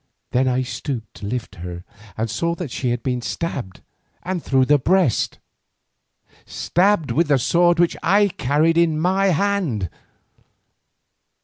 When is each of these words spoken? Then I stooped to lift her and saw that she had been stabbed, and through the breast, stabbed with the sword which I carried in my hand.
Then 0.31 0.47
I 0.47 0.63
stooped 0.63 1.13
to 1.17 1.27
lift 1.27 1.57
her 1.61 1.83
and 2.17 2.27
saw 2.27 2.55
that 2.55 2.71
she 2.71 2.89
had 2.89 3.03
been 3.03 3.21
stabbed, 3.21 3.81
and 4.23 4.41
through 4.41 4.65
the 4.65 4.79
breast, 4.79 5.37
stabbed 6.43 7.11
with 7.11 7.27
the 7.27 7.37
sword 7.37 7.77
which 7.79 7.95
I 8.01 8.29
carried 8.29 8.79
in 8.79 8.99
my 8.99 9.27
hand. 9.27 9.91